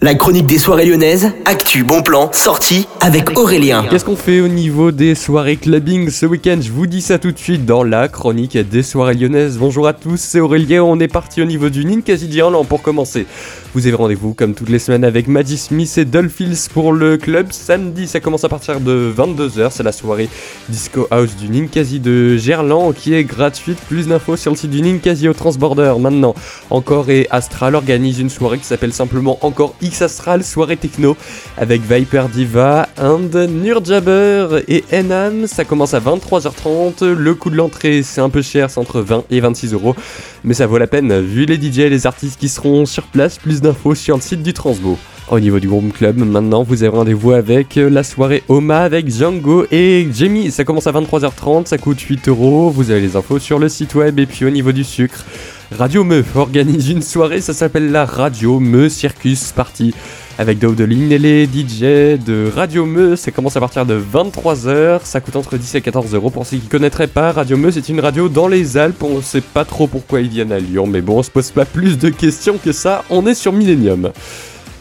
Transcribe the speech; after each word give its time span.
La 0.00 0.14
chronique 0.14 0.46
des 0.46 0.58
soirées 0.58 0.84
lyonnaises, 0.84 1.32
actu, 1.44 1.82
bon 1.82 2.02
plan, 2.02 2.30
sortie 2.32 2.86
avec 3.00 3.36
Aurélien. 3.36 3.84
Qu'est-ce 3.90 4.04
qu'on 4.04 4.14
fait 4.14 4.40
au 4.40 4.46
niveau 4.46 4.92
des 4.92 5.16
soirées 5.16 5.56
clubbing 5.56 6.08
ce 6.08 6.24
week-end 6.24 6.58
Je 6.60 6.70
vous 6.70 6.86
dis 6.86 7.02
ça 7.02 7.18
tout 7.18 7.32
de 7.32 7.38
suite 7.38 7.66
dans 7.66 7.82
la 7.82 8.06
chronique 8.06 8.56
des 8.56 8.84
soirées 8.84 9.14
lyonnaises. 9.14 9.58
Bonjour 9.58 9.88
à 9.88 9.94
tous, 9.94 10.16
c'est 10.20 10.38
Aurélien, 10.38 10.84
on 10.84 11.00
est 11.00 11.08
parti 11.08 11.42
au 11.42 11.46
niveau 11.46 11.68
du 11.68 11.84
Ninkasi 11.84 12.40
pour 12.68 12.80
commencer. 12.80 13.26
Vous 13.74 13.88
avez 13.88 13.96
rendez-vous 13.96 14.34
comme 14.34 14.54
toutes 14.54 14.68
les 14.68 14.78
semaines 14.78 15.04
avec 15.04 15.26
Maddie 15.26 15.58
Smith 15.58 15.98
et 15.98 16.04
Dolphins 16.04 16.68
pour 16.72 16.92
le 16.92 17.16
club. 17.16 17.48
Samedi, 17.50 18.06
ça 18.06 18.20
commence 18.20 18.44
à 18.44 18.48
partir 18.48 18.78
de 18.80 19.12
22h, 19.16 19.70
c'est 19.72 19.82
la 19.82 19.92
soirée 19.92 20.28
Disco 20.68 21.08
House 21.10 21.34
du 21.34 21.48
Ninkasi 21.48 21.98
de 21.98 22.36
Gerland 22.36 22.92
qui 22.94 23.14
est 23.14 23.24
gratuite. 23.24 23.78
Plus 23.88 24.06
d'infos 24.06 24.36
sur 24.36 24.52
le 24.52 24.56
site 24.56 24.70
du 24.70 24.80
Ninkasi 24.80 25.28
au 25.28 25.32
Transborder. 25.32 25.94
Maintenant, 25.98 26.36
Encore 26.70 27.10
et 27.10 27.26
Astral 27.30 27.74
organisent 27.74 28.20
une 28.20 28.30
soirée 28.30 28.58
qui 28.58 28.64
s'appelle 28.64 28.92
simplement 28.92 29.38
Encore 29.42 29.74
X 29.88 30.02
Astral, 30.02 30.44
soirée 30.44 30.76
techno 30.76 31.16
avec 31.56 31.80
Viper 31.82 32.26
Diva, 32.32 32.88
And, 33.00 33.30
Nurjabber 33.48 34.60
et 34.68 34.84
Enam. 34.92 35.46
Ça 35.46 35.64
commence 35.64 35.94
à 35.94 36.00
23h30. 36.00 37.04
Le 37.04 37.34
coût 37.34 37.48
de 37.48 37.56
l'entrée, 37.56 38.02
c'est 38.02 38.20
un 38.20 38.28
peu 38.28 38.42
cher, 38.42 38.70
c'est 38.70 38.78
entre 38.78 39.00
20 39.00 39.24
et 39.30 39.40
26 39.40 39.72
euros. 39.72 39.96
Mais 40.44 40.52
ça 40.54 40.66
vaut 40.66 40.78
la 40.78 40.86
peine 40.86 41.20
vu 41.20 41.46
les 41.46 41.56
DJ 41.56 41.80
et 41.80 41.90
les 41.90 42.06
artistes 42.06 42.38
qui 42.38 42.48
seront 42.48 42.84
sur 42.84 43.04
place. 43.04 43.38
Plus 43.38 43.62
d'infos 43.62 43.94
sur 43.94 44.16
le 44.16 44.22
site 44.22 44.42
du 44.42 44.52
Transbo. 44.52 44.98
Au 45.30 45.40
niveau 45.40 45.58
du 45.58 45.68
groupe 45.68 45.92
club, 45.92 46.16
maintenant 46.16 46.62
vous 46.62 46.82
avez 46.82 46.96
rendez-vous 46.96 47.32
avec 47.32 47.76
la 47.76 48.02
soirée 48.02 48.42
Oma 48.48 48.80
avec 48.80 49.10
Django 49.10 49.66
et 49.70 50.08
Jamie. 50.12 50.50
Ça 50.50 50.64
commence 50.64 50.86
à 50.86 50.92
23h30, 50.92 51.66
ça 51.66 51.76
coûte 51.76 52.00
8 52.00 52.28
euros. 52.28 52.70
Vous 52.70 52.90
avez 52.90 53.00
les 53.00 53.16
infos 53.16 53.38
sur 53.38 53.58
le 53.58 53.68
site 53.68 53.94
web 53.94 54.18
et 54.18 54.26
puis 54.26 54.44
au 54.44 54.50
niveau 54.50 54.72
du 54.72 54.84
sucre. 54.84 55.24
Radio 55.70 56.02
Me 56.02 56.24
organise 56.34 56.88
une 56.88 57.02
soirée, 57.02 57.42
ça 57.42 57.52
s'appelle 57.52 57.92
la 57.92 58.06
Radio 58.06 58.58
Me 58.58 58.88
Circus 58.88 59.52
Party 59.52 59.92
avec 60.38 60.58
Dowdeline 60.58 61.12
et 61.12 61.18
les 61.18 61.44
DJ 61.44 62.18
de 62.18 62.50
Radio 62.54 62.86
Me. 62.86 63.16
Ça 63.16 63.32
commence 63.32 63.56
à 63.56 63.60
partir 63.60 63.84
de 63.84 64.00
23h, 64.00 65.00
ça 65.04 65.20
coûte 65.20 65.36
entre 65.36 65.58
10 65.58 65.74
et 65.74 65.80
14 65.82 66.14
euros. 66.14 66.30
Pour 66.30 66.46
ceux 66.46 66.56
qui 66.56 66.68
connaîtraient 66.68 67.06
pas, 67.06 67.32
Radio 67.32 67.58
Me 67.58 67.70
c'est 67.70 67.90
une 67.90 68.00
radio 68.00 68.30
dans 68.30 68.48
les 68.48 68.78
Alpes. 68.78 69.02
On 69.02 69.20
sait 69.20 69.42
pas 69.42 69.66
trop 69.66 69.86
pourquoi 69.86 70.22
ils 70.22 70.28
viennent 70.28 70.52
à 70.52 70.58
Lyon, 70.58 70.86
mais 70.86 71.02
bon, 71.02 71.18
on 71.18 71.22
se 71.22 71.30
pose 71.30 71.50
pas 71.50 71.66
plus 71.66 71.98
de 71.98 72.08
questions 72.08 72.56
que 72.56 72.72
ça. 72.72 73.04
On 73.10 73.26
est 73.26 73.34
sur 73.34 73.52
Millennium. 73.52 74.10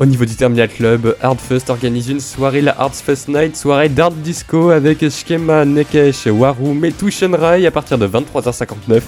Au 0.00 0.06
niveau 0.06 0.24
du 0.24 0.34
Terminal 0.34 0.70
Club, 0.70 1.14
Hardfest 1.20 1.68
organise 1.68 2.08
une 2.08 2.20
soirée, 2.20 2.62
la 2.62 2.74
Hardfest 2.80 3.28
Night, 3.28 3.54
soirée 3.54 3.90
d'art 3.90 4.10
disco 4.10 4.70
avec 4.70 5.04
Schema, 5.10 5.66
Nekesh, 5.66 6.24
Warum 6.24 6.82
et 6.86 6.92
Tushenrai 6.92 7.66
à 7.66 7.70
partir 7.70 7.98
de 7.98 8.08
23h59. 8.08 9.02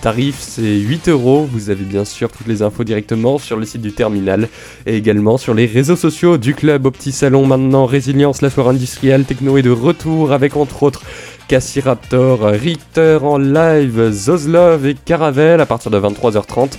Tarif 0.00 0.36
c'est 0.38 0.76
8 0.76 1.08
euros. 1.08 1.48
Vous 1.52 1.70
avez 1.70 1.82
bien 1.82 2.04
sûr 2.04 2.30
toutes 2.30 2.46
les 2.46 2.62
infos 2.62 2.84
directement 2.84 3.38
sur 3.38 3.56
le 3.56 3.64
site 3.64 3.82
du 3.82 3.90
Terminal 3.90 4.48
et 4.86 4.96
également 4.96 5.38
sur 5.38 5.54
les 5.54 5.66
réseaux 5.66 5.96
sociaux 5.96 6.38
du 6.38 6.54
club 6.54 6.86
au 6.86 6.92
petit 6.92 7.10
salon 7.10 7.44
maintenant. 7.44 7.84
Résilience, 7.84 8.40
la 8.40 8.50
soirée 8.50 8.70
industrielle, 8.70 9.24
techno 9.24 9.58
est 9.58 9.62
de 9.62 9.70
retour 9.70 10.30
avec 10.30 10.56
entre 10.56 10.84
autres 10.84 11.02
Cassiraptor, 11.48 12.40
Richter 12.42 13.18
en 13.22 13.38
live, 13.38 14.10
Zozlov 14.12 14.86
et 14.86 14.94
Caravel 14.94 15.60
à 15.60 15.66
partir 15.66 15.90
de 15.90 15.98
23h30. 15.98 16.72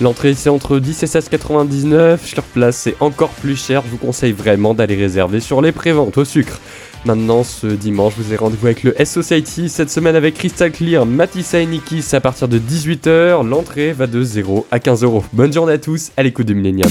L'entrée 0.00 0.34
c'est 0.34 0.50
entre 0.50 0.78
10 0.78 1.02
et 1.02 1.06
16,99. 1.06 2.18
Sur 2.24 2.42
place 2.42 2.76
c'est 2.76 2.96
encore 3.00 3.30
plus 3.30 3.56
cher. 3.56 3.82
Je 3.84 3.90
vous 3.90 3.96
conseille 3.96 4.32
vraiment 4.32 4.74
d'aller 4.74 4.96
réserver 4.96 5.40
sur 5.40 5.62
les 5.62 5.72
préventes 5.72 6.18
au 6.18 6.24
sucre. 6.24 6.60
Maintenant, 7.04 7.44
ce 7.44 7.68
dimanche, 7.68 8.14
vous 8.16 8.26
avez 8.26 8.36
rendez-vous 8.36 8.66
avec 8.66 8.82
le 8.82 9.00
S-Society. 9.00 9.68
Cette 9.68 9.88
semaine 9.88 10.16
avec 10.16 10.34
Crystal 10.34 10.70
Clear, 10.70 11.06
Matissa 11.06 11.60
et 11.60 11.66
Nikis 11.66 12.04
à 12.12 12.20
partir 12.20 12.48
de 12.48 12.58
18h. 12.58 13.46
L'entrée 13.46 13.92
va 13.92 14.06
de 14.06 14.22
0 14.22 14.66
à 14.70 14.80
15 14.80 15.04
euros. 15.04 15.24
Bonne 15.32 15.52
journée 15.52 15.74
à 15.74 15.78
tous, 15.78 16.10
à 16.16 16.22
l'écoute 16.22 16.46
de 16.46 16.54
Millennium. 16.54 16.90